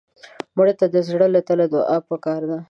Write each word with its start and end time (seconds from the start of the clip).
مړه 0.57 0.73
ته 0.79 0.85
د 0.93 0.95
زړه 1.07 1.27
له 1.35 1.41
تله 1.47 1.65
دعا 1.73 1.97
پکار 2.09 2.41
ده 2.49 2.57